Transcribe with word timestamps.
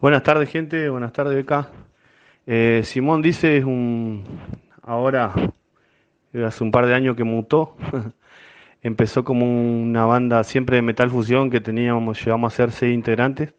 Buenas 0.00 0.22
tardes, 0.22 0.48
gente. 0.48 0.88
Buenas 0.88 1.12
tardes, 1.12 1.34
Beca. 1.34 1.68
Eh, 2.46 2.80
Simón 2.84 3.20
dice 3.20 3.58
es 3.58 3.64
un. 3.64 4.24
Ahora, 4.80 5.34
eh, 6.32 6.42
hace 6.42 6.64
un 6.64 6.70
par 6.70 6.86
de 6.86 6.94
años 6.94 7.16
que 7.16 7.24
mutó. 7.24 7.76
Empezó 8.82 9.24
como 9.24 9.44
una 9.44 10.06
banda 10.06 10.42
siempre 10.42 10.76
de 10.76 10.82
metal 10.82 11.10
fusión 11.10 11.50
que 11.50 11.60
teníamos, 11.60 12.24
llegamos 12.24 12.54
a 12.54 12.56
ser 12.56 12.72
seis 12.72 12.94
integrantes 12.94 13.52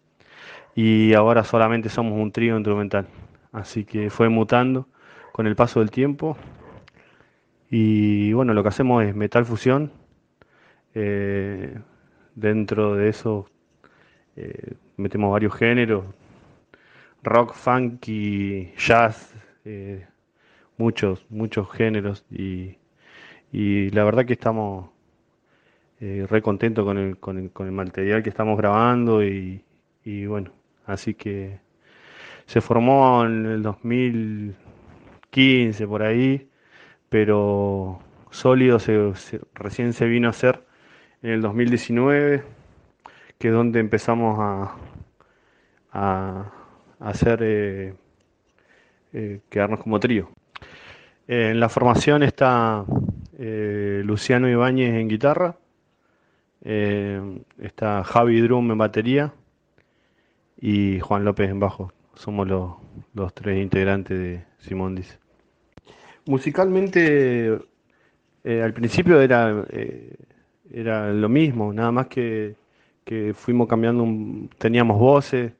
y 0.75 1.13
ahora 1.13 1.43
solamente 1.43 1.89
somos 1.89 2.19
un 2.19 2.31
trío 2.31 2.55
instrumental. 2.57 3.07
Así 3.51 3.85
que 3.85 4.09
fue 4.09 4.27
mutando 4.29 4.87
con 5.33 5.45
el 5.45 5.55
paso 5.55 5.79
del 5.79 5.91
tiempo. 5.91 6.37
Y 7.69 8.33
bueno, 8.33 8.55
lo 8.55 8.63
que 8.63 8.69
hacemos 8.69 9.03
es 9.03 9.15
metal 9.15 9.45
fusión. 9.45 9.91
Eh, 10.95 11.77
dentro 12.33 12.95
de 12.95 13.09
eso 13.09 13.47
eh, 14.35 14.73
metemos 14.97 15.31
varios 15.31 15.53
géneros, 15.55 16.05
rock, 17.23 17.53
funky, 17.53 18.73
jazz, 18.77 19.33
eh, 19.65 20.05
muchos, 20.77 21.25
muchos 21.29 21.69
géneros 21.71 22.25
y, 22.31 22.77
y, 23.51 23.89
la 23.91 24.03
verdad 24.03 24.25
que 24.25 24.33
estamos 24.33 24.89
eh, 25.99 26.25
re 26.29 26.41
contentos 26.41 26.85
con 26.85 26.97
el, 26.97 27.17
con, 27.17 27.37
el, 27.37 27.51
con 27.51 27.67
el 27.67 27.73
material 27.73 28.23
que 28.23 28.29
estamos 28.29 28.57
grabando 28.57 29.23
y, 29.23 29.63
y, 30.03 30.25
bueno, 30.25 30.51
así 30.85 31.13
que 31.13 31.59
se 32.45 32.61
formó 32.61 33.25
en 33.25 33.45
el 33.45 33.61
2015 33.61 35.87
por 35.87 36.03
ahí, 36.03 36.49
pero 37.09 37.99
sólido 38.31 38.79
se, 38.79 39.13
recién 39.53 39.93
se 39.93 40.05
vino 40.05 40.27
a 40.27 40.31
hacer 40.31 40.65
en 41.21 41.31
el 41.31 41.41
2019, 41.41 42.43
que 43.37 43.47
es 43.49 43.53
donde 43.53 43.79
empezamos 43.79 44.39
a, 44.39 44.75
a 45.93 46.60
hacer 47.01 47.39
eh, 47.41 47.93
eh, 49.13 49.41
quedarnos 49.49 49.81
como 49.81 49.99
trío. 49.99 50.29
en 51.27 51.59
la 51.59 51.69
formación 51.69 52.23
está 52.23 52.85
eh, 53.37 54.01
Luciano 54.05 54.47
Ibáñez 54.47 54.95
en 54.95 55.07
guitarra, 55.09 55.57
está 56.63 58.03
Javi 58.03 58.39
Drum 58.41 58.71
en 58.71 58.77
batería 58.77 59.33
y 60.59 60.99
Juan 60.99 61.25
López 61.25 61.49
en 61.49 61.59
bajo. 61.59 61.91
Somos 62.13 62.47
los, 62.47 62.73
los 63.15 63.33
tres 63.33 63.59
integrantes 63.59 64.19
de 64.19 64.43
Simón 64.59 64.93
Dice. 64.93 65.17
Musicalmente, 66.27 67.57
al 68.43 68.73
principio 68.73 69.19
era, 69.19 69.65
era 70.71 71.11
lo 71.11 71.29
mismo, 71.29 71.73
nada 71.73 71.91
más 71.91 72.07
que, 72.07 72.55
que 73.03 73.33
fuimos 73.33 73.67
cambiando, 73.67 74.03
un, 74.03 74.51
teníamos 74.59 74.99
voces, 74.99 75.53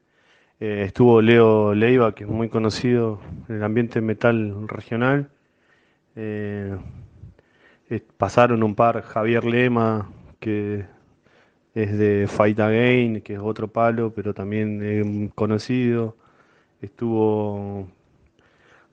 eh, 0.62 0.84
estuvo 0.84 1.20
Leo 1.20 1.74
Leiva, 1.74 2.14
que 2.14 2.22
es 2.22 2.30
muy 2.30 2.48
conocido 2.48 3.18
en 3.48 3.56
el 3.56 3.64
ambiente 3.64 4.00
metal 4.00 4.68
regional. 4.68 5.28
Eh, 6.14 6.78
pasaron 8.16 8.62
un 8.62 8.76
par, 8.76 9.02
Javier 9.02 9.44
Lema, 9.44 10.08
que 10.38 10.86
es 11.74 11.98
de 11.98 12.28
Fight 12.28 12.60
Again, 12.60 13.22
que 13.22 13.34
es 13.34 13.40
otro 13.40 13.66
palo, 13.66 14.12
pero 14.14 14.34
también 14.34 15.32
conocido. 15.34 16.16
Estuvo 16.80 17.88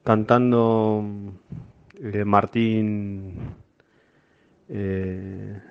cantando 0.03 1.05
eh, 2.01 2.25
Martín 2.25 3.35
eh, 4.69 5.61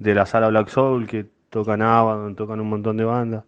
de 0.00 0.14
la 0.16 0.26
sala 0.26 0.48
Black 0.48 0.68
Soul, 0.68 1.06
que 1.06 1.26
tocan 1.48 1.80
Abaddon, 1.80 2.34
tocan 2.34 2.60
un 2.60 2.68
montón 2.70 2.96
de 2.96 3.04
bandas. 3.04 3.44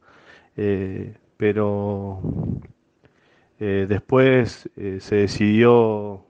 Pero 1.36 2.20
eh, 3.58 3.86
después 3.88 4.68
eh, 4.76 4.98
se 5.00 5.16
decidió 5.16 6.24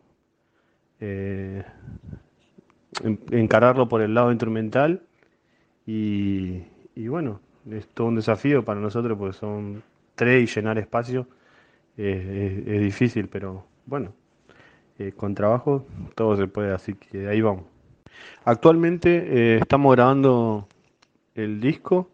eh, 1.01 1.65
encararlo 3.31 3.89
por 3.89 4.01
el 4.01 4.15
lado 4.15 4.31
instrumental 4.31 5.03
y, 5.87 6.63
y, 6.95 7.09
bueno, 7.09 7.41
es 7.71 7.89
todo 7.89 8.09
un 8.09 8.17
desafío 8.17 8.65
para 8.65 8.81
nosotros 8.81 9.19
porque 9.19 9.37
son 9.37 9.83
tres 10.15 10.51
y 10.51 10.55
llenar 10.55 10.79
espacio 10.79 11.27
es, 11.97 12.67
es, 12.67 12.81
difícil, 12.81 13.29
pero 13.29 13.65
bueno, 13.87 14.13
con 15.17 15.35
trabajo 15.35 15.87
todo 16.15 16.37
se 16.37 16.47
puede, 16.47 16.73
así 16.73 16.95
que 16.95 17.29
ahí 17.29 17.41
vamos. 17.41 17.65
Actualmente 18.45 19.57
estamos 19.57 19.95
grabando 19.95 20.69
el 21.35 21.61
disco, 21.61 22.11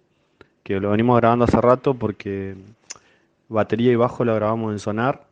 que 0.62 0.80
lo 0.80 0.90
venimos 0.90 1.18
grabando 1.18 1.44
hace 1.44 1.60
rato 1.60 1.94
porque 1.94 2.56
batería 3.52 3.92
y 3.92 3.96
bajo 3.96 4.24
la 4.24 4.34
grabamos 4.34 4.72
en 4.72 4.78
Sonar. 4.78 5.26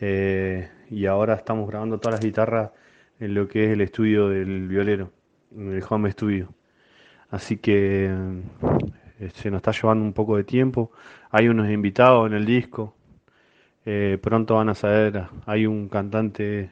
Eh, 0.00 0.68
y 0.90 1.06
ahora 1.06 1.34
estamos 1.34 1.68
grabando 1.68 1.98
todas 1.98 2.18
las 2.18 2.24
guitarras 2.24 2.70
en 3.20 3.34
lo 3.34 3.48
que 3.48 3.64
es 3.64 3.70
el 3.70 3.80
estudio 3.80 4.28
del 4.28 4.68
violero, 4.68 5.12
en 5.54 5.74
el 5.74 5.84
home 5.88 6.10
studio. 6.10 6.48
Así 7.30 7.58
que 7.58 8.06
eh, 9.20 9.30
se 9.34 9.50
nos 9.50 9.58
está 9.58 9.72
llevando 9.72 10.04
un 10.04 10.12
poco 10.12 10.36
de 10.36 10.44
tiempo. 10.44 10.90
Hay 11.30 11.48
unos 11.48 11.70
invitados 11.70 12.26
en 12.26 12.34
el 12.34 12.46
disco. 12.46 12.94
Eh, 13.84 14.18
pronto 14.20 14.56
van 14.56 14.68
a 14.70 14.74
saber, 14.74 15.26
hay 15.46 15.66
un 15.66 15.88
cantante 15.88 16.70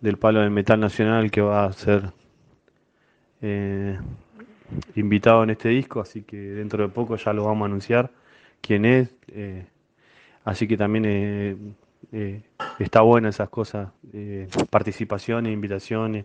del 0.00 0.18
palo 0.18 0.40
del 0.40 0.50
metal 0.50 0.80
nacional 0.80 1.30
que 1.30 1.40
va 1.40 1.66
a 1.66 1.72
ser 1.72 2.12
invitado 4.94 5.42
en 5.44 5.50
este 5.50 5.70
disco, 5.70 6.00
así 6.00 6.22
que 6.22 6.36
dentro 6.36 6.82
de 6.82 6.90
poco 6.90 7.16
ya 7.16 7.32
lo 7.32 7.44
vamos 7.44 7.62
a 7.62 7.66
anunciar 7.66 8.10
quién 8.60 8.84
es. 8.84 9.14
Eh, 9.28 9.66
así 10.44 10.66
que 10.66 10.76
también 10.76 11.04
eh, 11.06 11.56
eh, 12.12 12.42
está 12.78 13.02
bueno 13.02 13.28
esas 13.28 13.48
cosas, 13.48 13.90
eh, 14.12 14.48
participaciones, 14.70 15.52
invitaciones. 15.52 16.24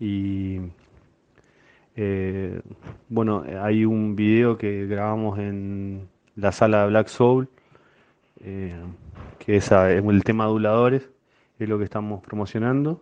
Y 0.00 0.60
eh, 1.96 2.60
bueno, 3.08 3.44
hay 3.62 3.84
un 3.84 4.16
video 4.16 4.58
que 4.58 4.86
grabamos 4.86 5.38
en 5.38 6.08
la 6.36 6.52
sala 6.52 6.82
de 6.82 6.88
Black 6.88 7.08
Soul, 7.08 7.48
eh, 8.40 8.74
que 9.38 9.56
es 9.56 9.70
el 9.70 10.24
tema 10.24 10.44
aduladores, 10.44 11.08
es 11.58 11.68
lo 11.68 11.78
que 11.78 11.84
estamos 11.84 12.22
promocionando. 12.22 13.00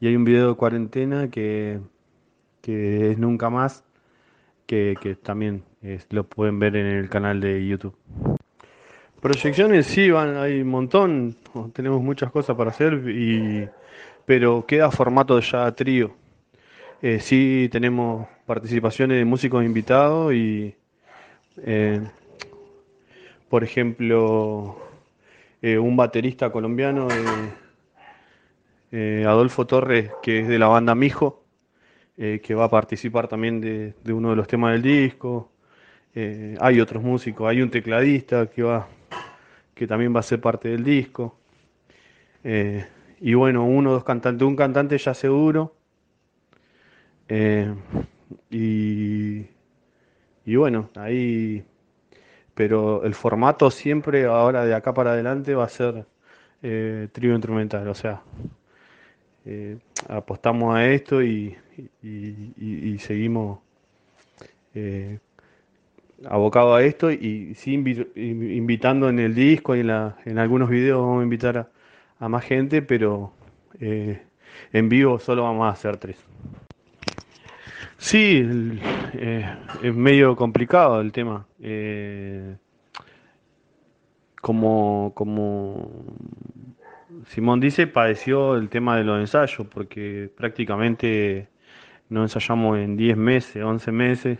Y 0.00 0.08
hay 0.08 0.16
un 0.16 0.24
video 0.24 0.48
de 0.48 0.54
cuarentena 0.56 1.28
que, 1.30 1.80
que 2.60 3.12
es 3.12 3.18
Nunca 3.18 3.50
Más, 3.50 3.84
que, 4.72 5.16
también 5.22 5.64
lo 6.10 6.24
pueden 6.24 6.58
ver 6.58 6.76
en 6.76 6.86
el 6.86 7.10
canal 7.10 7.40
de 7.40 7.66
YouTube. 7.66 7.94
Proyecciones 9.20 9.86
sí, 9.86 10.10
van, 10.10 10.36
hay 10.36 10.62
un 10.62 10.68
montón, 10.68 11.36
tenemos 11.74 12.02
muchas 12.02 12.30
cosas 12.30 12.56
para 12.56 12.70
hacer, 12.70 12.94
y, 13.08 13.68
pero 14.24 14.64
queda 14.66 14.90
formato 14.90 15.38
ya 15.40 15.70
trío. 15.72 16.14
Eh, 17.02 17.20
sí 17.20 17.68
tenemos 17.70 18.26
participaciones 18.46 19.18
de 19.18 19.24
músicos 19.26 19.62
invitados 19.62 20.32
y, 20.32 20.74
eh, 21.58 22.00
por 23.50 23.64
ejemplo, 23.64 24.78
eh, 25.60 25.78
un 25.78 25.96
baterista 25.96 26.50
colombiano, 26.50 27.08
Adolfo 29.26 29.66
Torres, 29.66 30.10
que 30.22 30.40
es 30.40 30.48
de 30.48 30.58
la 30.58 30.68
banda 30.68 30.94
Mijo, 30.94 31.41
que 32.42 32.54
va 32.54 32.64
a 32.64 32.70
participar 32.70 33.26
también 33.26 33.60
de, 33.60 33.94
de 34.04 34.12
uno 34.12 34.30
de 34.30 34.36
los 34.36 34.46
temas 34.46 34.72
del 34.72 34.82
disco. 34.82 35.50
Eh, 36.14 36.56
hay 36.60 36.80
otros 36.80 37.02
músicos, 37.02 37.48
hay 37.48 37.62
un 37.62 37.70
tecladista 37.70 38.46
que 38.46 38.62
va, 38.62 38.86
que 39.74 39.86
también 39.86 40.14
va 40.14 40.20
a 40.20 40.22
ser 40.22 40.40
parte 40.40 40.68
del 40.68 40.84
disco. 40.84 41.36
Eh, 42.44 42.86
y 43.20 43.34
bueno, 43.34 43.64
uno 43.64 43.92
dos 43.92 44.04
cantantes, 44.04 44.46
un 44.46 44.56
cantante 44.56 44.98
ya 44.98 45.14
seguro. 45.14 45.74
Eh, 47.28 47.74
y, 48.50 49.46
y 50.44 50.56
bueno, 50.56 50.90
ahí, 50.96 51.64
pero 52.54 53.04
el 53.04 53.14
formato 53.14 53.70
siempre 53.70 54.26
ahora 54.26 54.64
de 54.64 54.74
acá 54.74 54.92
para 54.92 55.12
adelante 55.12 55.54
va 55.54 55.64
a 55.64 55.68
ser 55.68 56.04
eh, 56.62 57.08
trío 57.12 57.32
instrumental, 57.32 57.88
o 57.88 57.94
sea, 57.94 58.22
eh, 59.44 59.78
apostamos 60.08 60.76
a 60.76 60.86
esto 60.86 61.22
y, 61.22 61.56
y, 62.02 62.98
seguimos 62.98 63.60
eh, 64.74 65.18
abocado 66.24 66.74
a 66.74 66.82
esto 66.82 67.10
y 67.10 67.54
sí 67.54 67.74
invitando 67.74 69.08
en 69.08 69.18
el 69.18 69.34
disco 69.34 69.74
y 69.74 69.80
en, 69.80 69.88
la, 69.88 70.16
en 70.24 70.38
algunos 70.38 70.70
videos 70.70 71.00
vamos 71.00 71.20
a 71.20 71.24
invitar 71.24 71.58
a, 71.58 71.68
a 72.18 72.28
más 72.28 72.44
gente, 72.44 72.82
pero 72.82 73.32
eh, 73.80 74.22
en 74.72 74.88
vivo 74.88 75.18
solo 75.18 75.42
vamos 75.42 75.66
a 75.66 75.70
hacer 75.70 75.96
tres. 75.96 76.16
Sí, 77.98 78.44
eh, 79.14 79.56
es 79.82 79.94
medio 79.94 80.36
complicado 80.36 81.00
el 81.00 81.12
tema. 81.12 81.46
Eh, 81.60 82.56
como, 84.40 85.12
como 85.14 86.16
Simón 87.26 87.60
dice, 87.60 87.86
padeció 87.86 88.56
el 88.56 88.68
tema 88.68 88.96
de 88.96 89.04
los 89.04 89.20
ensayos, 89.20 89.66
porque 89.68 90.30
prácticamente 90.36 91.48
no 92.12 92.22
ensayamos 92.22 92.78
en 92.78 92.96
10 92.96 93.16
meses, 93.16 93.62
11 93.62 93.92
meses, 93.92 94.38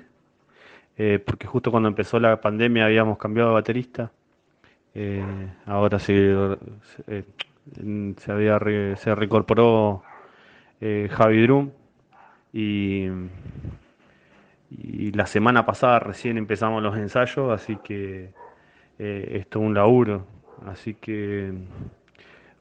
eh, 0.97 1.19
porque 1.25 1.47
justo 1.47 1.71
cuando 1.71 1.89
empezó 1.89 2.21
la 2.21 2.41
pandemia 2.41 2.85
habíamos 2.87 3.19
cambiado 3.19 3.51
de 3.51 3.55
baterista 3.55 4.13
Eh, 4.95 5.25
ahora 5.67 5.99
se, 5.99 6.37
se, 7.07 7.25
se 8.19 8.33
había 8.33 8.59
se 8.97 9.15
reincorporó 9.15 10.03
eh, 10.81 11.09
Javi 11.11 11.43
Drum 11.43 11.71
y, 12.53 13.09
la 15.15 15.27
semana 15.27 15.65
pasada 15.67 15.99
recién 16.01 16.39
empezamos 16.39 16.83
los 16.83 16.97
ensayos, 16.97 17.53
así 17.53 17.77
que 17.85 18.33
eh, 18.99 19.29
esto 19.41 19.61
es 19.61 19.67
un 19.67 19.75
laburo, 19.75 20.27
así 20.67 20.95
que, 20.95 21.53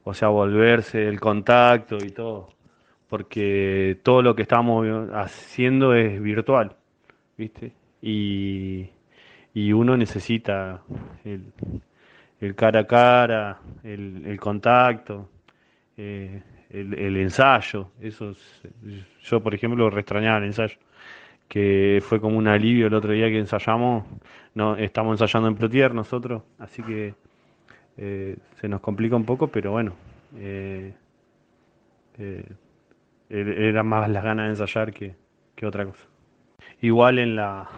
o 0.03 0.13
sea, 0.13 0.27
volverse 0.27 1.07
el 1.07 1.19
contacto 1.19 1.97
y 1.97 2.11
todo, 2.11 2.49
porque 3.11 3.99
todo 4.03 4.21
lo 4.21 4.33
que 4.37 4.43
estamos 4.43 4.87
haciendo 5.11 5.93
es 5.93 6.21
virtual, 6.21 6.77
¿viste? 7.37 7.73
Y, 8.01 8.89
uno 9.73 9.97
necesita 9.97 10.81
el, 11.25 12.55
cara 12.55 12.79
a 12.79 12.87
cara, 12.87 13.59
el, 13.83 14.39
contacto, 14.39 15.29
eh, 15.97 16.41
el, 16.69 17.17
ensayo. 17.17 17.91
Eso 17.99 18.29
es, 18.29 18.61
yo, 19.23 19.43
por 19.43 19.53
ejemplo, 19.55 19.89
extrañaba 19.99 20.37
el 20.37 20.45
ensayo, 20.45 20.77
que 21.49 22.01
fue 22.01 22.21
como 22.21 22.37
un 22.37 22.47
alivio 22.47 22.87
el 22.87 22.93
otro 22.93 23.11
día 23.11 23.27
que 23.27 23.39
ensayamos. 23.39 24.05
No, 24.55 24.77
estamos 24.77 25.19
ensayando 25.19 25.49
en 25.49 25.55
Plotier 25.55 25.93
nosotros, 25.93 26.43
así 26.59 26.81
que 26.81 27.13
eh, 27.97 28.37
se 28.61 28.69
nos 28.69 28.79
complica 28.79 29.17
un 29.17 29.25
poco, 29.25 29.47
pero 29.47 29.71
bueno. 29.71 29.95
Eh, 30.37 30.93
era 33.31 33.83
más 33.83 34.09
las 34.09 34.23
ganas 34.23 34.45
de 34.45 34.49
ensayar 34.51 34.93
que, 34.93 35.15
que 35.55 35.65
otra 35.65 35.85
cosa. 35.85 36.05
Igual 36.81 37.19
en 37.19 37.35
la 37.35 37.69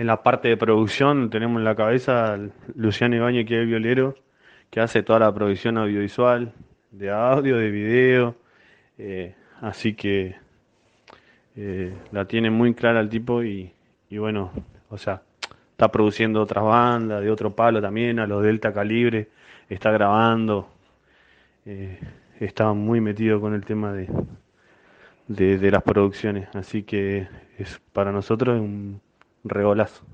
en 0.00 0.06
la 0.06 0.22
parte 0.22 0.48
de 0.48 0.56
producción 0.56 1.28
tenemos 1.28 1.58
en 1.58 1.64
la 1.64 1.74
cabeza 1.74 2.38
Luciano 2.74 3.16
Ibañez, 3.16 3.44
que 3.46 3.56
es 3.56 3.60
el 3.60 3.66
violero, 3.66 4.14
que 4.70 4.80
hace 4.80 5.02
toda 5.02 5.18
la 5.18 5.34
producción 5.34 5.76
audiovisual, 5.76 6.54
de 6.90 7.10
audio, 7.10 7.58
de 7.58 7.70
video. 7.70 8.34
Eh, 8.96 9.34
así 9.60 9.92
que 9.92 10.36
eh, 11.54 11.92
la 12.12 12.24
tiene 12.24 12.48
muy 12.48 12.72
clara 12.72 13.00
el 13.00 13.10
tipo 13.10 13.44
y, 13.44 13.74
y, 14.08 14.16
bueno, 14.16 14.52
o 14.88 14.96
sea, 14.96 15.20
está 15.72 15.92
produciendo 15.92 16.40
otras 16.40 16.64
bandas 16.64 17.20
de 17.20 17.30
otro 17.30 17.54
palo 17.54 17.82
también, 17.82 18.20
a 18.20 18.26
los 18.26 18.42
Delta 18.42 18.72
Calibre, 18.72 19.28
está 19.68 19.90
grabando. 19.90 20.70
Eh, 21.66 21.98
está 22.38 22.72
muy 22.72 23.02
metido 23.02 23.38
con 23.38 23.52
el 23.52 23.66
tema 23.66 23.92
de, 23.92 24.08
de, 25.30 25.70
las 25.70 25.82
producciones, 25.84 26.48
así 26.54 26.82
que 26.82 27.28
es 27.56 27.80
para 27.92 28.10
nosotros 28.10 28.60
un 28.60 29.00
regolazo. 29.44 30.04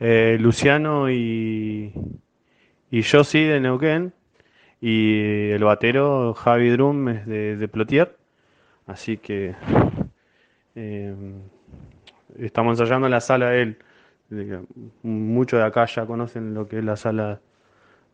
Eh, 0.00 0.36
Luciano 0.38 1.10
y, 1.10 1.92
y 2.90 3.00
yo 3.00 3.24
sí 3.24 3.42
de 3.42 3.58
Neuquén 3.58 4.12
y 4.80 5.50
el 5.50 5.64
batero 5.64 6.34
Javi 6.34 6.68
Drum 6.68 7.08
es 7.08 7.26
de, 7.26 7.56
de 7.56 7.68
Plotier, 7.68 8.16
así 8.86 9.16
que 9.16 9.54
eh, 10.74 11.14
estamos 12.38 12.78
ensayando 12.78 13.06
en 13.06 13.12
la 13.12 13.20
sala 13.20 13.50
de 13.50 13.62
él. 13.62 13.78
Muchos 15.02 15.58
de 15.58 15.64
acá 15.64 15.86
ya 15.86 16.04
conocen 16.04 16.52
lo 16.52 16.68
que 16.68 16.78
es 16.78 16.84
la 16.84 16.96
sala 16.96 17.40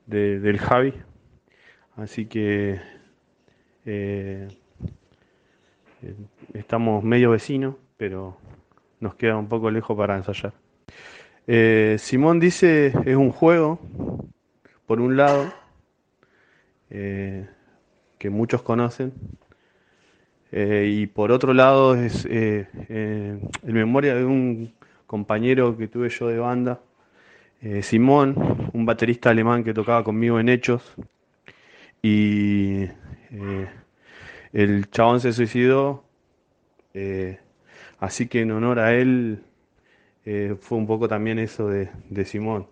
de, 0.06 0.38
del 0.38 0.58
Javi, 0.58 0.94
así 1.96 2.26
que 2.26 2.80
eh, 3.84 4.46
estamos 6.52 7.02
medio 7.04 7.30
vecinos, 7.30 7.74
pero 7.96 8.36
nos 9.00 9.14
queda 9.14 9.36
un 9.36 9.48
poco 9.48 9.70
lejos 9.70 9.96
para 9.96 10.16
ensayar. 10.16 10.52
Eh, 11.46 11.96
Simón 11.98 12.40
dice 12.40 12.92
es 13.04 13.16
un 13.16 13.30
juego, 13.30 13.78
por 14.86 15.00
un 15.00 15.16
lado, 15.16 15.52
eh, 16.90 17.46
que 18.18 18.30
muchos 18.30 18.62
conocen, 18.62 19.12
eh, 20.52 20.88
y 20.90 21.06
por 21.06 21.32
otro 21.32 21.52
lado 21.52 21.94
es 21.96 22.24
en 22.26 23.50
memoria 23.64 24.14
de 24.14 24.24
un 24.24 24.72
compañero 25.06 25.76
que 25.76 25.88
tuve 25.88 26.08
yo 26.08 26.28
de 26.28 26.38
banda, 26.38 26.80
Simón, 27.82 28.70
un 28.72 28.84
baterista 28.86 29.30
alemán 29.30 29.64
que 29.64 29.74
tocaba 29.74 30.04
conmigo 30.04 30.38
en 30.38 30.48
Hechos, 30.48 30.94
y 32.02 32.84
el 34.54 34.88
chabón 34.90 35.20
se 35.20 35.34
suicidó. 35.34 36.04
Así 38.04 38.28
que 38.28 38.42
en 38.42 38.50
honor 38.50 38.78
a 38.80 38.94
él 38.94 39.42
eh, 40.26 40.56
fue 40.60 40.78
un 40.78 40.86
poco 40.86 41.08
también 41.08 41.38
eso 41.38 41.68
de, 41.68 42.24
Simón. 42.24 42.66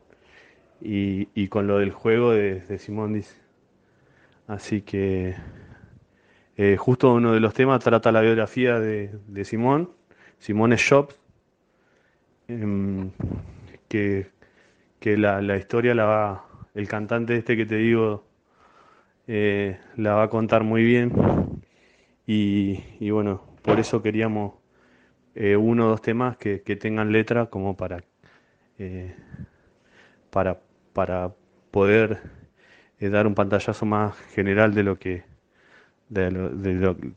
Y, 0.81 1.49
con 1.49 1.67
lo 1.67 1.79
del 1.79 1.93
juego 1.93 2.33
de, 2.33 2.79
Simón 2.79 3.15
dice. 3.15 3.37
Así 4.47 4.83
que 4.83 5.37
eh, 6.57 6.77
justo 6.77 7.15
uno 7.15 7.33
de 7.33 7.41
los 7.41 7.55
temas 7.55 7.83
trata 7.83 8.13
la 8.13 8.21
biografía 8.21 8.79
de, 8.81 9.45
Simón, 9.45 9.91
Simón 10.39 10.73
Shops, 10.73 11.17
eh, 12.49 13.11
que, 13.89 14.27
que 15.01 15.17
la, 15.17 15.57
historia 15.57 15.95
la 15.95 16.05
va, 16.05 16.47
el 16.75 16.89
cantante 16.89 17.37
este 17.37 17.57
que 17.57 17.65
te 17.65 17.77
digo, 17.77 18.25
eh, 19.29 19.79
la 19.97 20.15
va 20.15 20.25
a 20.25 20.29
contar 20.29 20.65
muy 20.65 20.85
bien. 20.85 21.13
Y, 22.27 23.11
bueno, 23.11 23.43
por 23.63 23.81
eso 23.81 24.03
queríamos 24.03 24.55
eh, 25.35 25.57
uno 25.57 25.87
o 25.87 25.89
dos 25.91 26.03
temas 26.03 26.37
que, 26.37 26.59
tengan 26.81 27.13
letra 27.13 27.47
como 27.47 27.77
para, 27.77 28.05
eh, 28.79 29.15
para, 30.31 30.61
para 30.93 31.35
poder 31.71 32.23
eh, 33.01 33.09
dar 33.09 33.27
un 33.27 33.35
pantallazo 33.35 33.87
más 33.87 34.17
general 34.35 34.75
de 34.75 34.83
lo 34.85 34.99
que, 34.99 35.25
de 36.09 36.31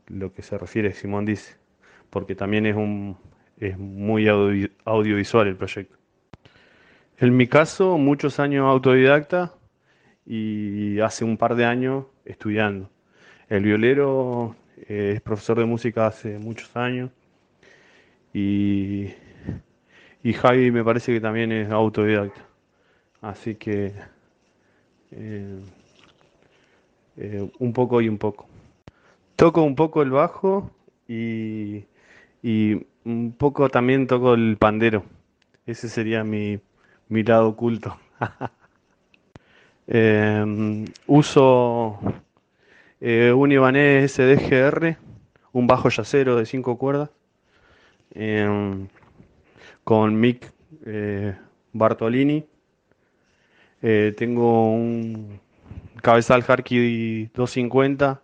lo, 0.08 0.34
que 0.34 0.42
se 0.42 0.58
refiere 0.58 0.94
Simón 0.94 1.26
dice, 1.26 1.58
porque 2.10 2.34
también 2.36 2.66
es, 2.66 2.76
un, 2.76 3.18
es 3.60 3.78
muy 3.78 4.28
audio, 4.28 4.70
audiovisual 4.86 5.48
el 5.48 5.58
proyecto. 5.58 5.98
En 7.18 7.38
mi 7.38 7.48
caso, 7.48 7.98
muchos 7.98 8.40
años 8.40 8.66
autodidacta 8.66 9.54
y 10.26 11.00
hace 11.00 11.24
un 11.24 11.38
par 11.38 11.56
de 11.56 11.66
años 11.66 12.06
estudiando. 12.26 12.90
El 13.48 13.64
violero 13.64 14.56
eh, 14.78 15.14
es 15.16 15.22
profesor 15.22 15.58
de 15.58 15.66
música 15.66 16.08
hace 16.08 16.38
muchos 16.38 16.76
años 16.76 17.10
y, 18.34 19.14
y 20.24 20.34
Javi 20.34 20.72
me 20.72 20.84
parece 20.84 21.14
que 21.14 21.22
también 21.22 21.52
es 21.52 21.72
autodidacta. 21.72 22.42
Así 23.22 23.56
que 23.56 23.94
eh, 25.12 25.60
eh, 27.18 27.50
un 27.60 27.74
poco 27.74 28.02
y 28.02 28.10
un 28.10 28.18
poco. 28.18 28.48
Toco 29.36 29.64
un 29.64 29.76
poco 29.76 30.02
el 30.02 30.12
bajo 30.12 30.72
y, 31.08 31.86
y 32.44 32.86
un 33.06 33.34
poco 33.38 33.70
también 33.70 34.08
toco 34.08 34.34
el 34.34 34.58
pandero. 34.58 35.04
Ese 35.66 35.90
sería 35.90 36.24
mi, 36.24 36.60
mi 37.08 37.24
lado 37.24 37.50
oculto. 37.50 37.98
uso 41.08 42.00
eh, 43.02 43.32
un 43.34 43.52
Ibanez 43.52 44.12
SDGR, 44.14 44.98
un 45.52 45.68
bajo 45.68 45.90
yacero 45.90 46.36
de 46.36 46.46
5 46.46 46.78
cuerdas 46.78 47.10
eh, 48.14 48.88
con 49.84 50.20
Mick 50.20 50.52
eh, 50.86 51.36
Bartolini. 51.74 52.46
Eh, 53.82 54.14
tengo 54.18 54.72
un 54.72 55.40
cabezal 56.02 56.44
Harky 56.48 57.28
250 57.28 58.22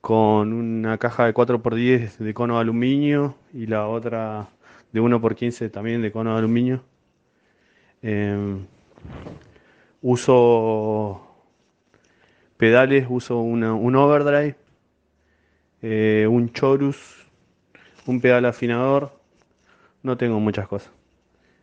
con 0.00 0.52
una 0.52 0.98
caja 0.98 1.26
de 1.26 1.34
4x10 1.34 2.18
de 2.18 2.34
cono 2.34 2.54
de 2.54 2.60
aluminio 2.60 3.34
y 3.52 3.66
la 3.66 3.88
otra 3.88 4.48
de 4.92 5.00
1x15 5.00 5.70
también 5.70 6.02
de 6.02 6.12
cono 6.12 6.32
de 6.32 6.38
aluminio. 6.38 6.84
Eh, 8.02 8.56
uso 10.00 11.27
pedales, 12.58 13.06
uso 13.08 13.38
una, 13.38 13.72
un 13.72 13.96
overdrive, 13.96 14.56
eh, 15.80 16.26
un 16.28 16.52
chorus 16.52 17.14
un 18.06 18.20
pedal 18.22 18.46
afinador, 18.46 19.12
no 20.02 20.16
tengo 20.16 20.40
muchas 20.40 20.66
cosas. 20.66 20.90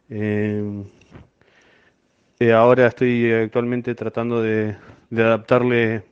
Eh, 0.10 0.84
eh, 2.40 2.54
ahora 2.54 2.86
estoy 2.86 3.32
actualmente 3.32 3.96
tratando 3.96 4.44
de, 4.44 4.76
de 5.10 5.24
adaptarle 5.24 6.04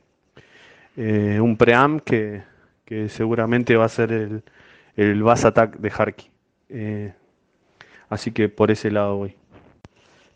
un 0.96 1.56
preamp 1.56 2.02
que, 2.02 2.42
que, 2.84 3.08
seguramente 3.08 3.76
va 3.76 3.84
a 3.84 3.88
ser 3.88 4.10
el, 4.12 4.42
el 4.96 5.22
Bass 5.22 5.44
Attack 5.44 5.76
de 5.78 5.92
Harky. 5.96 6.30
Así 8.08 8.32
que 8.32 8.48
por 8.48 8.72
ese 8.72 8.90
lado 8.90 9.16
voy. 9.16 9.36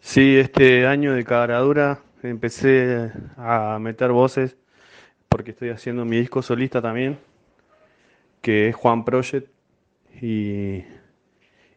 Sí, 0.00 0.36
este 0.36 0.86
año 0.86 1.12
de 1.12 1.24
caradura 1.24 2.00
empecé 2.22 3.10
a 3.36 3.78
meter 3.80 4.12
voces 4.12 4.56
porque 5.28 5.52
estoy 5.52 5.70
haciendo 5.70 6.04
mi 6.04 6.18
disco 6.18 6.42
solista 6.42 6.82
también, 6.82 7.18
que 8.42 8.68
es 8.68 8.76
Juan 8.76 9.04
Project 9.04 9.48
y, 10.20 10.84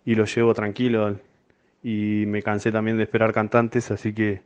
y 0.06 0.16
lo 0.16 0.26
llevo 0.26 0.54
tranquilo 0.54 1.18
y 1.84 2.26
me 2.28 2.44
cansé 2.44 2.72
también 2.72 2.98
de 2.98 3.04
esperar 3.04 3.34
cantantes, 3.34 3.92
así 3.92 4.14
que 4.14 4.42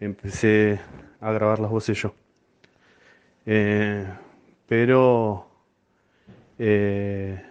empecé 0.00 0.80
a 1.20 1.32
grabar 1.32 1.58
las 1.60 1.70
voces 1.70 2.00
yo. 2.00 2.14
Eh, 3.46 4.06
pero, 4.66 5.48
eh, 6.58 7.42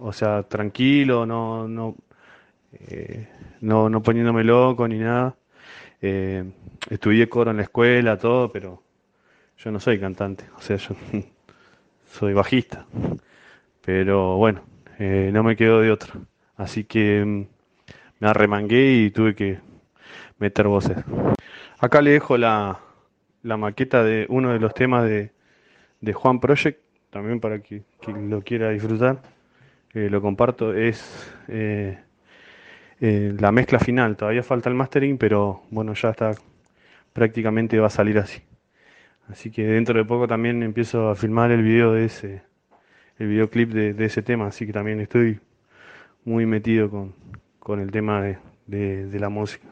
o 0.00 0.12
sea, 0.12 0.42
tranquilo, 0.44 1.26
no, 1.26 1.66
no, 1.68 1.96
eh, 2.72 3.28
no, 3.60 3.88
no 3.90 4.02
poniéndome 4.02 4.44
loco 4.44 4.86
ni 4.88 4.98
nada. 4.98 5.36
Estudié 6.00 7.28
coro 7.28 7.50
en 7.50 7.58
la 7.58 7.64
escuela, 7.64 8.18
todo, 8.18 8.50
pero 8.50 8.82
yo 9.58 9.70
no 9.70 9.80
soy 9.80 9.98
cantante, 10.00 10.44
o 10.56 10.60
sea, 10.60 10.76
yo 10.76 10.94
soy 12.06 12.32
bajista. 12.32 12.86
Pero 13.82 14.36
bueno, 14.36 14.62
no 14.98 15.42
me 15.42 15.56
quedo 15.56 15.80
de 15.80 15.90
otro. 15.90 16.20
Así 16.56 16.84
que 16.84 17.24
mm, 17.24 17.46
me 18.20 18.28
arremangué 18.28 18.92
y 18.92 19.10
tuve 19.10 19.34
que 19.34 19.58
meter 20.38 20.66
voces. 20.68 20.98
Acá 21.78 22.02
le 22.02 22.10
dejo 22.10 22.36
la, 22.36 22.80
la 23.42 23.56
maqueta 23.56 24.04
de 24.04 24.26
uno 24.28 24.52
de 24.52 24.58
los 24.58 24.74
temas 24.74 25.04
de, 25.04 25.32
de 26.00 26.12
Juan 26.12 26.40
Project, 26.40 26.80
también 27.10 27.40
para 27.40 27.60
que 27.60 27.82
lo 28.06 28.42
quiera 28.42 28.70
disfrutar. 28.70 29.22
Eh, 29.94 30.08
lo 30.10 30.20
comparto, 30.20 30.74
es 30.74 31.32
eh, 31.48 31.98
eh, 33.00 33.34
la 33.38 33.50
mezcla 33.52 33.78
final. 33.78 34.16
Todavía 34.16 34.42
falta 34.42 34.68
el 34.68 34.74
mastering, 34.74 35.18
pero 35.18 35.62
bueno, 35.70 35.94
ya 35.94 36.10
está 36.10 36.32
prácticamente 37.12 37.78
va 37.78 37.88
a 37.88 37.90
salir 37.90 38.18
así. 38.18 38.42
Así 39.28 39.50
que 39.50 39.64
dentro 39.64 39.98
de 39.98 40.04
poco 40.04 40.26
también 40.26 40.62
empiezo 40.62 41.08
a 41.08 41.16
filmar 41.16 41.50
el 41.50 41.62
video 41.62 41.92
de 41.92 42.04
ese, 42.04 42.42
el 43.18 43.28
videoclip 43.28 43.70
de, 43.70 44.04
ese 44.04 44.22
tema, 44.22 44.48
así 44.48 44.66
que 44.66 44.72
también 44.72 45.00
estoy 45.00 45.38
muy 46.24 46.46
metido 46.46 46.90
con, 46.90 47.14
con 47.58 47.80
el 47.80 47.90
tema 47.90 48.22
de, 48.22 48.38
de, 48.66 49.20
la 49.20 49.28
música. 49.28 49.68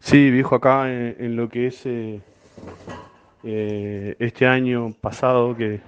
Sí, 0.00 0.30
viejo, 0.30 0.56
acá 0.56 0.90
en, 0.90 1.36
lo 1.36 1.48
que 1.48 1.68
es 1.68 1.86
eh, 1.86 2.20
eh, 3.44 4.16
este 4.18 4.46
año 4.46 4.92
pasado 5.00 5.56
que 5.56 5.80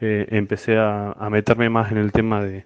empecé 0.00 0.78
a, 0.78 1.14
meterme 1.30 1.68
más 1.68 1.92
en 1.92 1.98
el 1.98 2.12
tema 2.12 2.42
de, 2.42 2.64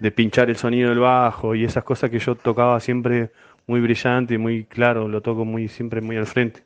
de, 0.00 0.10
pinchar 0.10 0.50
el 0.50 0.56
sonido 0.56 0.90
del 0.90 0.98
bajo 0.98 1.54
y 1.54 1.64
esas 1.64 1.84
cosas 1.84 2.10
que 2.10 2.18
yo 2.18 2.34
tocaba 2.34 2.78
siempre 2.80 3.30
muy 3.66 3.80
brillante 3.80 4.34
y 4.34 4.38
muy 4.38 4.64
claro, 4.64 5.08
lo 5.08 5.20
toco 5.22 5.44
muy 5.44 5.68
siempre 5.68 6.00
muy 6.00 6.16
al 6.16 6.26
frente. 6.26 6.62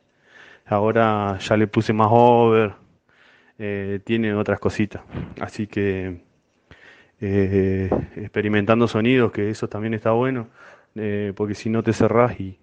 Ahora 0.67 1.39
ya 1.39 1.57
le 1.57 1.67
puse 1.67 1.93
más 1.93 2.09
over, 2.11 2.75
tiene 4.05 4.35
otras 4.35 4.61
cositas, 4.61 5.03
así 5.41 5.67
que 5.67 6.23
experimentando 7.21 8.87
sonidos, 8.87 9.33
que 9.33 9.51
eso 9.51 9.69
también 9.69 9.95
está 9.95 10.11
bueno, 10.11 10.49
porque 11.37 11.55
si 11.55 11.71
no 11.71 11.83
te 11.83 11.93
cerrás 11.93 12.39
y, 12.39 12.59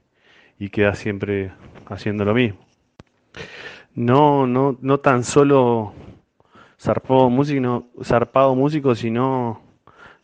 y 0.59 0.69
quedas 0.69 0.99
siempre 0.99 1.51
haciendo 1.87 2.25
lo 2.25 2.33
mismo. 2.33 2.59
No, 3.93 4.45
no, 4.45 4.77
no 4.81 4.99
tan 4.99 5.23
solo 5.23 5.93
zarpado 6.79 7.29
músico, 7.29 7.87
zarpado 8.03 8.55
músico, 8.55 8.95
sino 8.95 9.61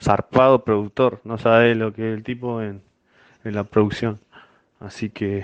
zarpado 0.02 0.64
productor. 0.64 1.22
No 1.24 1.38
sabe 1.38 1.76
lo 1.76 1.94
que 1.94 2.12
es 2.12 2.18
el 2.18 2.24
tipo 2.24 2.62
en, 2.62 2.82
la 3.44 3.64
producción. 3.64 4.20
Así 4.80 5.10
que, 5.10 5.44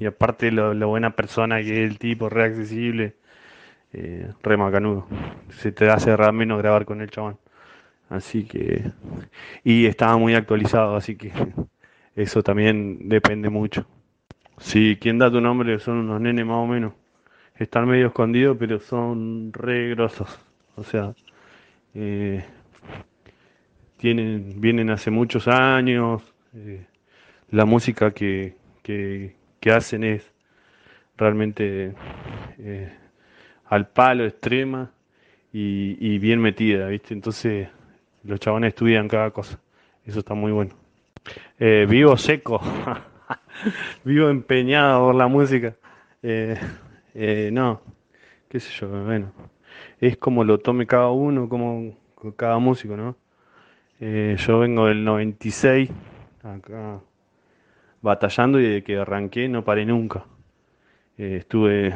y 0.00 0.06
aparte 0.06 0.50
lo, 0.50 0.88
buena 0.88 1.14
persona 1.14 1.58
que 1.62 1.84
es 1.84 1.90
el 1.90 1.98
tipo, 1.98 2.28
re 2.28 2.44
accesible, 2.44 3.16
eh, 3.92 4.32
re 4.42 4.56
macanudo. 4.56 5.06
Se 5.50 5.72
te 5.72 5.90
hace 5.90 6.16
menos 6.32 6.58
grabar 6.58 6.84
con 6.86 7.00
el 7.00 7.10
chabón. 7.10 7.38
Así 8.08 8.44
que, 8.44 8.92
y 9.64 9.86
estaba 9.86 10.16
muy 10.18 10.34
actualizado, 10.34 10.96
así 10.96 11.16
que 11.16 11.32
eso 12.16 12.42
también 12.42 13.08
depende 13.08 13.50
mucho. 13.50 13.86
Sí, 14.58 14.98
quien 15.00 15.18
da 15.18 15.30
tu 15.30 15.40
nombre 15.40 15.78
son 15.80 15.98
unos 15.98 16.20
nenes 16.20 16.46
más 16.46 16.56
o 16.58 16.66
menos. 16.66 16.94
Están 17.56 17.88
medio 17.88 18.08
escondidos, 18.08 18.56
pero 18.58 18.80
son 18.80 19.52
re 19.52 19.90
grosos. 19.90 20.38
O 20.76 20.84
sea, 20.84 21.14
eh, 21.94 22.44
tienen, 23.98 24.60
vienen 24.60 24.90
hace 24.90 25.10
muchos 25.10 25.48
años. 25.48 26.22
Eh, 26.54 26.86
la 27.50 27.64
música 27.64 28.12
que, 28.12 28.56
que, 28.82 29.34
hacen 29.70 30.02
es 30.02 30.32
realmente 31.18 31.94
eh, 32.58 32.90
al 33.66 33.88
palo, 33.88 34.24
extrema 34.24 34.90
y, 35.52 36.18
bien 36.18 36.40
metida, 36.40 36.88
¿viste? 36.88 37.12
Entonces, 37.12 37.68
los 38.24 38.40
chabones 38.40 38.68
estudian 38.68 39.08
cada 39.08 39.30
cosa. 39.30 39.60
Eso 40.06 40.20
está 40.20 40.32
muy 40.34 40.52
bueno. 40.52 40.74
vivo 41.58 42.16
seco. 42.16 42.60
Vivo 44.04 44.28
empeñado 44.28 45.06
por 45.06 45.14
la 45.14 45.26
música. 45.28 45.74
Eh, 46.22 46.56
eh, 47.14 47.50
no, 47.52 47.80
qué 48.48 48.60
sé 48.60 48.72
yo, 48.72 48.88
bueno. 48.88 49.32
Es 50.00 50.16
como 50.16 50.44
lo 50.44 50.58
tome 50.58 50.86
cada 50.86 51.10
uno, 51.10 51.48
como 51.48 51.96
cada 52.36 52.58
músico, 52.58 52.96
¿no? 52.96 53.16
Eh, 54.00 54.36
yo 54.38 54.58
vengo 54.60 54.86
del 54.86 55.04
96, 55.04 55.90
acá 56.42 57.00
batallando 58.00 58.60
y 58.60 58.68
de 58.68 58.82
que 58.84 58.96
arranqué 58.96 59.48
no 59.48 59.64
paré 59.64 59.84
nunca. 59.84 60.24
estuve 61.16 61.94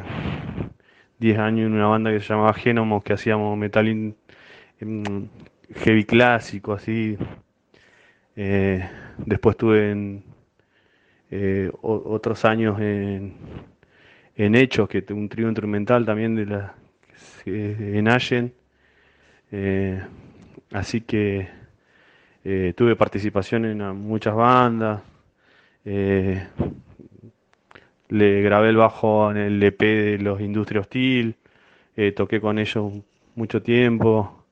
10 1.18 1.38
años 1.38 1.66
en 1.66 1.74
una 1.74 1.86
banda 1.86 2.10
que 2.10 2.20
se 2.20 2.28
llamaba 2.28 2.54
Genomos, 2.54 3.04
que 3.04 3.12
hacíamos 3.12 3.56
metal 3.56 3.88
in, 3.88 4.16
heavy 5.76 6.04
clásico, 6.04 6.72
así. 6.72 7.16
después 8.34 9.54
estuve 9.54 9.90
en 9.92 10.24
eh, 11.30 11.70
otros 11.82 12.44
años 12.44 12.78
en, 12.80 13.34
en 14.36 14.54
Hechos, 14.54 14.88
que 14.88 15.04
un 15.10 15.28
trío 15.28 15.48
instrumental 15.48 16.04
también 16.04 16.34
de 16.34 16.46
la 16.46 16.74
en 17.46 18.08
Allen. 18.08 18.52
Eh, 19.50 20.02
así 20.72 21.00
que 21.00 21.48
eh, 22.44 22.74
tuve 22.76 22.96
participación 22.96 23.64
en 23.64 23.78
muchas 23.96 24.34
bandas. 24.34 25.02
le 28.08 28.42
grabé 28.42 28.68
el 28.68 28.76
bajo 28.76 29.30
en 29.30 29.36
el 29.38 29.62
EP 29.62 29.80
de 29.80 30.18
los 30.18 30.40
Industria 30.40 30.80
Hostil. 30.80 31.36
toqué 32.16 32.40
con 32.40 32.58
ellos 32.58 32.92
mucho 33.34 33.62
tiempo. 33.62 34.44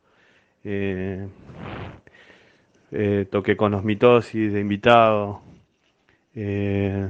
toqué 3.31 3.57
con 3.57 3.73
los 3.73 3.85
mitosis 3.85 4.53
de 4.53 4.61
invitado. 4.61 5.43
Eh, 6.35 7.09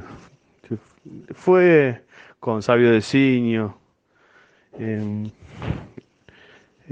fue 1.34 2.04
con 2.38 2.62
Sabio 2.62 2.90
de 2.90 3.00
Ciño. 3.00 3.76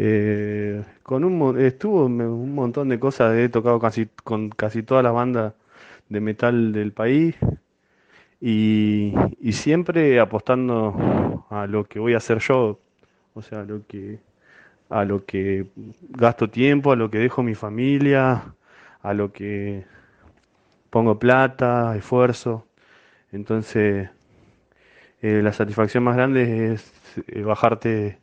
Eh, 0.00 0.85
con 1.02 1.25
un 1.25 1.59
estuvo 1.61 2.07
un 2.07 2.55
montón 2.55 2.88
de 2.88 3.00
cosas, 3.00 3.37
he 3.37 3.49
tocado 3.49 3.81
casi 3.81 4.07
con 4.25 4.49
casi 4.50 4.85
todas 4.85 5.02
las 5.02 5.12
bandas 5.12 5.55
de 6.09 6.21
metal 6.21 6.73
del 6.73 6.93
país 6.93 7.35
y, 8.40 9.14
y 9.40 9.52
siempre 9.52 10.21
apostando 10.21 11.45
a 11.50 11.67
lo 11.67 11.85
que 11.85 11.99
voy 11.99 12.14
a 12.14 12.19
hacer 12.19 12.38
yo, 12.38 12.78
o 13.35 13.43
sea, 13.43 13.61
a 13.61 13.64
lo 13.64 13.87
que 13.87 14.21
a 14.90 15.05
lo 15.05 15.25
que 15.26 15.67
gasto 16.11 16.50
tiempo, 16.50 16.93
a 16.93 16.97
lo 16.97 17.11
que 17.11 17.19
dejo 17.19 17.43
mi 17.43 17.55
familia, 17.55 18.55
a 19.02 19.14
lo 19.14 19.33
que 19.33 19.87
pongo 20.90 21.19
plata, 21.19 21.97
esfuerzo. 21.97 22.67
Entonces, 23.33 24.11
eh, 25.23 25.40
la 25.43 25.52
satisfacción 25.52 26.05
más 26.05 26.17
grande 26.17 26.75
es 26.75 26.93
bajarte 27.45 28.19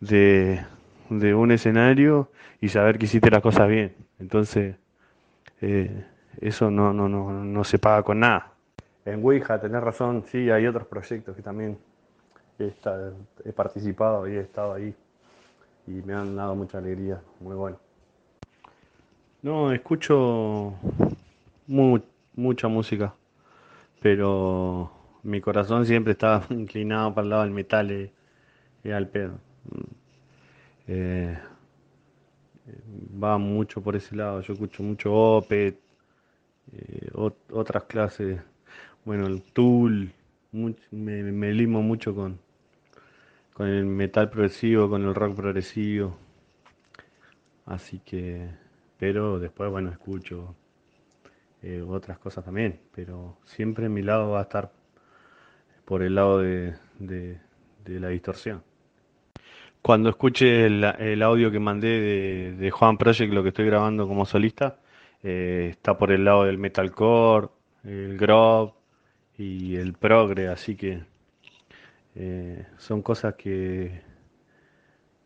de, 0.00 0.64
un 1.10 1.50
escenario 1.50 2.30
y 2.60 2.68
saber 2.68 2.98
que 2.98 3.06
hiciste 3.06 3.30
las 3.30 3.42
cosas 3.42 3.68
bien. 3.68 3.94
Entonces, 4.18 4.76
eh, 5.60 6.04
eso 6.40 6.70
no, 6.70 6.92
no, 6.92 7.08
no, 7.08 7.44
no 7.44 7.64
se 7.64 7.78
paga 7.78 8.02
con 8.02 8.20
nada. 8.20 8.52
En 9.04 9.24
Ouija, 9.24 9.60
tenés 9.60 9.82
razón, 9.82 10.24
sí, 10.26 10.50
hay 10.50 10.66
otros 10.66 10.86
proyectos 10.86 11.36
que 11.36 11.42
también 11.42 11.78
he, 12.58 12.72
he 13.44 13.52
participado 13.52 14.26
y 14.28 14.36
he 14.36 14.40
estado 14.40 14.74
ahí 14.74 14.94
y 15.86 15.90
me 15.90 16.14
han 16.14 16.34
dado 16.34 16.54
mucha 16.54 16.78
alegría, 16.78 17.20
muy 17.40 17.54
bueno. 17.54 17.78
No, 19.42 19.70
escucho 19.70 20.74
mucha 22.34 22.68
música, 22.68 23.14
pero 24.00 24.90
mi 25.22 25.40
corazón 25.40 25.86
siempre 25.86 26.12
estaba 26.12 26.44
inclinado 26.50 27.14
para 27.14 27.24
el 27.24 27.30
lado 27.30 27.42
del 27.42 27.52
metal 27.52 28.10
y, 28.84 28.90
al 28.90 29.08
pedo. 29.08 29.34
Eh, 30.88 31.36
va 33.22 33.38
mucho 33.38 33.82
por 33.82 33.96
ese 33.96 34.16
lado, 34.16 34.40
yo 34.40 34.52
escucho 34.52 34.82
mucho 34.82 35.12
Opet, 35.12 35.78
eh, 36.72 37.10
otras 37.14 37.84
clases, 37.84 38.40
bueno, 39.04 39.26
el 39.26 39.42
Tool, 39.42 40.12
me, 40.52 41.52
limo 41.52 41.82
mucho 41.82 42.14
con, 42.14 42.38
con 43.52 43.68
el 43.68 43.86
metal 43.86 44.30
progresivo, 44.30 44.88
con 44.88 45.04
el 45.04 45.14
rock 45.14 45.36
progresivo, 45.36 46.16
así 47.66 48.00
que, 48.00 48.48
pero 48.98 49.38
después, 49.38 49.70
bueno, 49.70 49.90
escucho 49.90 50.54
eh, 51.62 51.82
otras 51.86 52.18
cosas 52.18 52.44
también, 52.44 52.80
pero 52.94 53.38
siempre 53.44 53.88
mi 53.88 54.02
lado 54.02 54.30
va 54.30 54.40
a 54.40 54.42
estar 54.42 54.72
por 55.84 56.02
el 56.02 56.14
lado 56.16 56.40
de, 56.40 56.74
de, 56.98 57.40
la 57.86 58.08
distorsión. 58.08 58.62
Cuando 59.86 60.08
escuche 60.08 60.66
el, 60.66 61.22
audio 61.22 61.52
que 61.52 61.60
mandé 61.60 62.56
de, 62.58 62.70
Juan 62.72 62.98
Project, 62.98 63.32
lo 63.32 63.44
que 63.44 63.50
estoy 63.50 63.66
grabando 63.66 64.08
como 64.08 64.26
solista, 64.26 64.80
eh, 65.22 65.68
está 65.70 65.96
por 65.96 66.10
el 66.10 66.24
lado 66.24 66.42
del 66.42 66.58
metalcore, 66.58 67.46
el 67.84 68.18
groove 68.18 68.72
y 69.38 69.76
el 69.76 69.92
progre, 69.92 70.48
así 70.48 70.74
que 70.74 71.04
eh, 72.16 72.66
son 72.78 73.00
cosas 73.00 73.34
que, 73.36 74.02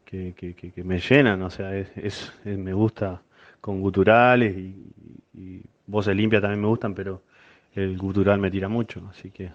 que, 0.05 0.75
me 0.85 1.00
llenan, 1.00 1.40
o 1.40 1.49
sea, 1.49 1.75
es, 1.75 2.31
me 2.45 2.75
gusta 2.75 3.23
con 3.62 3.81
guturales 3.81 4.55
y, 4.55 5.62
voces 5.87 6.14
limpias 6.14 6.43
también 6.43 6.61
me 6.61 6.69
gustan, 6.69 6.95
pero 6.95 7.23
el 7.75 7.97
gutural 7.97 8.38
me 8.38 8.50
tira 8.50 8.69
mucho, 8.69 9.09
así 9.09 9.31
que 9.31 9.52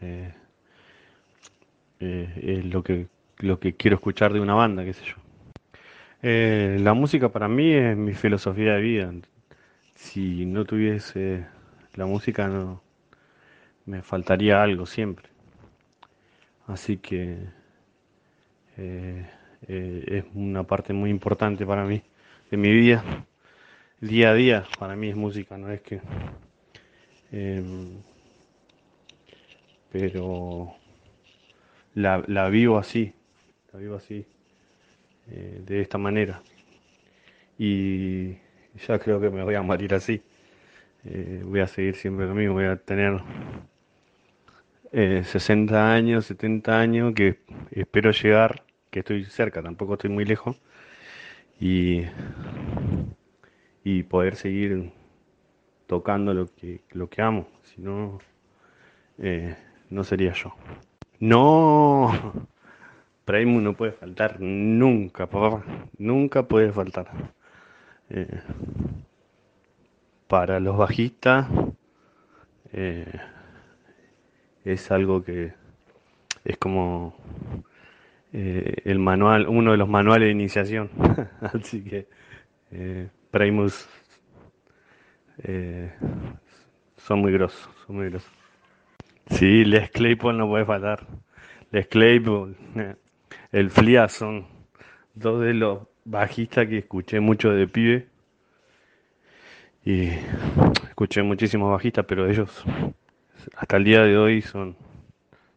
eh, 0.00 0.34
es 2.00 2.64
lo 2.64 2.82
que, 2.82 3.06
lo 3.40 3.58
que 3.58 3.74
quiero 3.74 3.96
escuchar 3.96 4.32
de 4.32 4.40
una 4.40 4.54
banda, 4.54 4.84
qué 4.84 4.92
sé 4.92 5.04
yo. 5.04 5.14
Eh, 6.22 6.78
la 6.80 6.94
música 6.94 7.30
para 7.30 7.48
mí 7.48 7.72
es 7.72 7.96
mi 7.96 8.14
filosofía 8.14 8.74
de 8.74 8.80
vida. 8.80 9.12
Si 9.94 10.46
no 10.46 10.64
tuviese 10.64 11.46
la 11.94 12.06
música, 12.06 12.48
no 12.48 12.82
me 13.86 14.02
faltaría 14.02 14.62
algo 14.62 14.86
siempre. 14.86 15.28
Así 16.66 16.98
que 16.98 17.38
es 18.76 20.24
una 20.34 20.62
parte 20.62 20.92
muy 20.92 21.10
importante 21.10 21.66
para 21.66 21.84
mí 21.84 22.02
de 22.50 22.56
mi 22.56 22.72
vida. 22.72 23.04
Día 24.00 24.30
a 24.30 24.34
día 24.34 24.64
para 24.78 24.96
mí 24.96 25.08
es 25.08 25.16
música, 25.16 25.58
no 25.58 25.70
es 25.70 25.82
que 25.82 26.00
Em, 27.32 28.02
pero 29.92 30.74
la, 31.94 32.48
vivo 32.48 32.78
así, 32.78 33.14
la 33.72 33.78
vivo 33.78 33.96
así, 33.96 34.24
eh, 35.30 35.62
de 35.64 35.80
esta 35.80 35.98
manera. 35.98 36.42
Y 37.58 38.32
ya 38.86 38.98
creo 38.98 39.20
que 39.20 39.30
me 39.30 39.42
voy 39.42 39.54
a 39.54 39.62
morir 39.62 39.94
así. 39.94 40.22
Eh, 41.04 41.42
voy 41.44 41.60
a 41.60 41.66
seguir 41.66 41.96
siempre 41.96 42.26
conmigo, 42.26 42.54
voy 42.54 42.66
a 42.66 42.76
tener 42.76 43.20
60 44.92 45.74
eh, 45.74 45.78
años, 45.78 46.26
70 46.26 46.78
años, 46.78 47.14
que 47.14 47.38
espero 47.70 48.10
llegar, 48.10 48.64
que 48.90 49.00
estoy 49.00 49.24
cerca, 49.24 49.62
tampoco 49.62 49.94
estoy 49.94 50.10
muy 50.10 50.24
lejos, 50.24 50.56
y, 51.60 52.02
y 53.84 54.02
poder 54.02 54.36
seguir 54.36 54.92
tocando 55.86 56.34
lo 56.34 56.46
que, 56.54 56.82
lo 56.92 57.08
que 57.08 57.22
amo, 57.22 57.48
si 57.62 57.80
no, 57.80 58.20
eh, 59.18 59.56
no 59.90 60.04
sería 60.04 60.32
yo. 60.32 60.54
No, 61.18 62.46
Prime 63.30 63.60
no 63.60 63.74
puede 63.74 63.92
faltar 63.92 64.40
nunca, 64.40 65.26
papá, 65.26 65.62
nunca 65.98 66.42
puede 66.42 66.72
faltar. 66.72 67.06
Eh, 68.08 68.40
para 70.26 70.58
los 70.58 70.76
bajistas 70.76 71.46
eh, 72.72 73.20
es 74.64 74.90
algo 74.90 75.22
que 75.22 75.52
es 76.44 76.56
como 76.58 77.14
el 78.32 78.98
manual, 78.98 79.48
uno 79.48 79.72
de 79.72 79.76
los 79.76 79.88
manuales 79.88 80.26
de 80.26 80.32
iniciación. 80.32 80.90
Así 81.40 81.82
que 81.82 82.06
Primus 83.30 83.88
eh, 85.42 85.92
son 86.96 87.20
muy 87.20 87.32
grosos, 87.32 87.68
son 87.86 87.96
muy 87.96 88.10
grosos. 88.10 88.30
Sí, 89.30 89.64
Les 89.64 89.90
Claypool 89.90 90.36
no 90.36 90.48
puede 90.48 90.64
faltar. 90.64 91.06
Les 91.70 91.86
Claypool, 91.86 92.56
eh, 92.76 92.96
el 93.52 93.70
Flia 93.70 94.08
son 94.08 94.46
dos 95.14 95.42
de 95.42 95.54
los 95.54 95.80
bajistas 96.04 96.66
que 96.66 96.78
escuché 96.78 97.20
mucho 97.20 97.50
de 97.50 97.66
pibe. 97.68 98.06
Y 99.84 100.08
escuché 100.88 101.22
muchísimos 101.22 101.70
bajistas, 101.70 102.04
pero 102.06 102.28
ellos 102.28 102.64
hasta 103.56 103.76
el 103.76 103.84
día 103.84 104.02
de 104.02 104.18
hoy 104.18 104.42
son, 104.42 104.76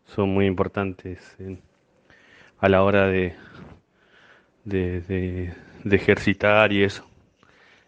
son 0.06 0.29
muy 0.29 0.45
importantes 0.45 1.36
a 2.60 2.69
la 2.69 2.84
hora 2.84 3.08
de, 3.08 3.36
de, 4.63 5.53
ejercitar 5.91 6.71
y 6.71 6.84
eso. 6.84 7.06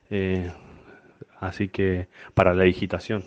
Eh, 0.09 0.51
Así 1.39 1.67
que 1.67 2.07
para 2.33 2.53
la 2.53 2.63
digitación, 2.63 3.25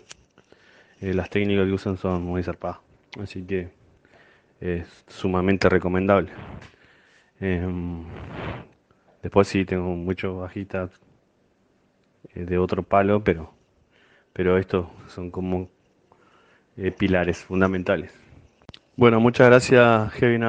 eh, 1.01 1.13
las 1.13 1.29
técnicas 1.29 1.65
que 1.65 1.71
usan 1.71 1.97
son 1.97 2.23
muy 2.23 2.43
zarpadas. 2.43 2.79
Así 3.21 3.43
que 3.43 3.69
es 4.59 4.87
sumamente 5.07 5.69
recomendable. 5.69 6.31
Em, 7.39 8.03
después 9.21 9.47
sí 9.47 9.65
tengo 9.65 9.95
muchos 9.95 10.39
bajitas 10.39 10.91
eh, 12.35 12.45
de 12.45 12.57
otro 12.57 12.83
palo, 12.83 13.23
pero, 13.23 13.53
pero 14.33 14.57
estos 14.57 14.87
son 15.07 15.31
como 15.31 15.69
eh, 16.77 16.91
pilares 16.91 17.39
fundamentales. 17.39 18.13
Bueno, 18.95 19.19
muchas 19.19 19.47
gracias 19.47 20.13
Kevin 20.13 20.43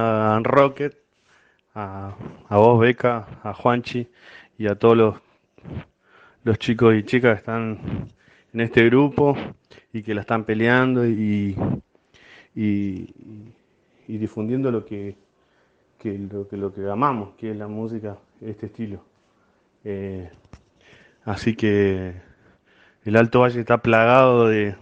Rocket, 0.44 0.98
a, 1.74 2.16
a 2.48 2.56
vos 2.56 2.80
Beca, 2.80 3.26
a 3.42 3.54
Juanchi 3.54 4.08
y 4.58 4.66
a 4.66 4.74
todos 4.74 4.96
los 4.96 5.14
los 6.44 6.58
chicos 6.58 6.94
y 6.94 7.02
chicas 7.02 7.34
que 7.34 7.38
están 7.38 8.08
en 8.52 8.60
este 8.60 8.84
grupo 8.86 9.36
y 9.92 10.02
que 10.02 10.14
la 10.14 10.22
están 10.22 10.44
peleando 10.44 11.06
y, 11.06 11.56
y, 12.54 13.14
difundiendo 14.18 14.70
lo 14.70 14.84
que, 14.84 15.16
lo 16.04 16.48
que 16.48 16.56
lo 16.56 16.72
que 16.72 16.88
amamos, 16.88 17.34
que 17.36 17.50
es 17.50 17.56
la 17.56 17.68
música, 17.68 18.18
este 18.40 18.66
estilo. 18.66 19.02
Eh, 19.84 20.30
así 21.24 21.54
que 21.54 22.14
el 23.04 23.16
Alto 23.16 23.40
Valle 23.40 23.60
está 23.60 23.78
plagado 23.78 24.48
de, 24.48 24.74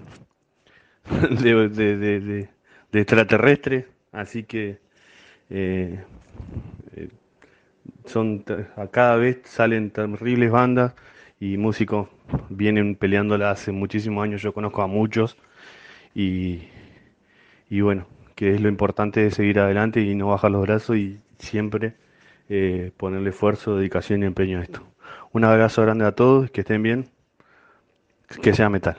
de, 1.41 1.69
de, 1.69 2.49
extraterrestres, 2.93 3.87
así 4.13 4.43
que 4.45 4.79
eh, 5.51 6.05
eh, 6.97 7.09
son 8.07 8.45
a 8.77 8.87
cada 8.89 9.17
vez 9.17 9.41
salen 9.45 9.91
terribles 9.91 10.51
bandas 10.51 10.95
y 11.41 11.57
músicos 11.57 12.09
vienen 12.49 12.97
peleándola 12.97 13.51
hace 13.51 13.73
muchísimos 13.73 14.25
años, 14.25 14.43
yo 14.43 14.53
conozco 14.53 14.83
a 14.83 14.87
muchos 14.87 15.37
y, 16.15 16.63
y 17.71 17.81
bueno, 17.81 18.07
que 18.39 18.55
es 18.55 18.61
lo 18.61 18.69
importante 18.69 19.19
de 19.19 19.33
seguir 19.33 19.59
adelante 19.59 20.01
y 20.01 20.15
no 20.15 20.29
bajar 20.29 20.53
los 20.53 20.63
brazos 20.63 20.97
y 20.97 21.21
siempre 21.41 21.95
eh, 22.49 22.93
ponerle 22.97 23.31
esfuerzo, 23.31 23.77
dedicación 23.77 24.23
y 24.23 24.27
empeño 24.27 24.61
a 24.61 24.63
esto. 24.63 24.87
Un 25.33 25.43
abrazo 25.43 25.83
grande 25.83 26.05
a 26.05 26.13
todos, 26.13 26.49
que 26.53 26.61
estén 26.61 26.85
bien, 26.85 27.11
que 28.41 28.55
sea 28.55 28.71
metal. 28.71 28.99